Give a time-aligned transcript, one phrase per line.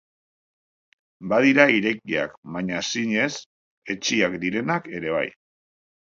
[1.33, 3.29] Badira irekiak, baina zinez
[3.93, 5.29] hetsiak direnak ere bai.